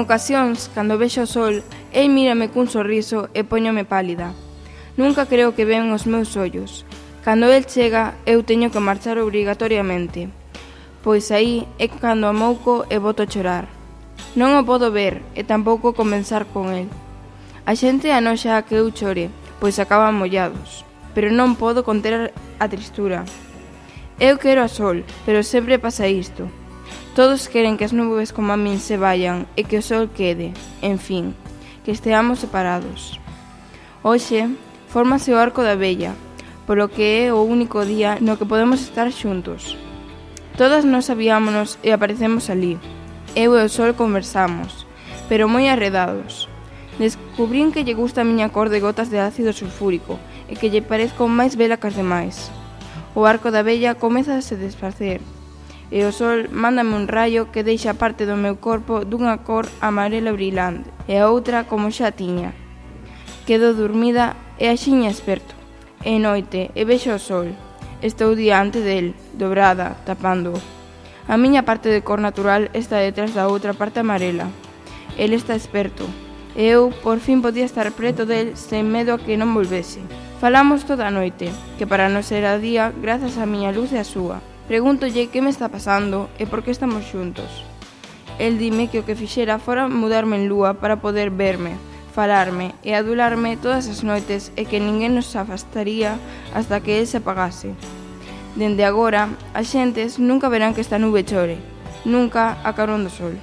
[0.00, 4.32] ocasións, cando vexo o sol, el mírame cun sorriso e poñome pálida.
[4.96, 6.88] Nunca creo que ven os meus ollos.
[7.24, 10.32] Cando el chega, eu teño que marchar obrigatoriamente.
[11.04, 13.68] Pois aí é cando amouco e boto a chorar.
[14.36, 16.88] Non o podo ver e tampouco comenzar con el.
[17.64, 19.28] A xente anoxa que eu chore,
[19.60, 20.84] pois acaban mollados.
[21.12, 23.24] Pero non podo conter a tristura.
[24.20, 26.48] Eu quero a sol, pero sempre pasa isto.
[27.14, 30.54] Todos queren que as nubes como a min se vayan e que o sol quede,
[30.78, 31.34] en fin,
[31.82, 33.18] que esteamos separados.
[34.06, 34.46] Hoxe,
[34.86, 36.14] fórmase o arco da vella,
[36.70, 39.74] polo que é o único día no que podemos estar xuntos.
[40.54, 42.78] Todas nos sabíamonos e aparecemos ali.
[43.34, 44.86] Eu e o sol conversamos,
[45.26, 46.46] pero moi arredados.
[47.02, 50.14] Descubrín que lle gusta a miña cor de gotas de ácido sulfúrico
[50.46, 52.54] e que lle parezco máis bela que as demais.
[53.18, 55.18] O arco da vella comeza a se desfacer
[55.90, 60.30] e o sol mándame un raio que deixa parte do meu corpo dunha cor amarela
[60.30, 62.54] brilante e a outra como xa tiña.
[63.42, 65.58] Quedo dormida e axiña esperto.
[66.06, 67.50] É noite e vexo o sol.
[68.00, 70.54] Estou diante del, dobrada, tapando.
[70.54, 70.62] -o.
[71.28, 74.46] A miña parte de cor natural está detrás da outra parte amarela.
[75.18, 76.06] El está esperto.
[76.54, 80.02] E eu por fin podía estar preto del sen medo a que non volvese.
[80.42, 84.02] Falamos toda a noite, que para non ser a día grazas á miña luz e
[84.02, 84.42] a súa.
[84.70, 87.66] Pregúntolle que me está pasando e por que estamos xuntos.
[88.38, 91.74] El dime que o que fixera fora mudarme en lúa para poder verme,
[92.14, 96.22] falarme e adularme todas as noites e que ninguén nos afastaría
[96.54, 97.74] hasta que el se apagase.
[98.54, 101.58] Dende agora, as xentes nunca verán que esta nube chore,
[102.06, 103.34] nunca a carón do sol.